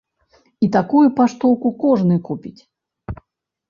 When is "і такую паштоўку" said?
0.67-1.75